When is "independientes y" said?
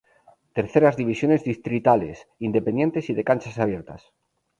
2.39-3.13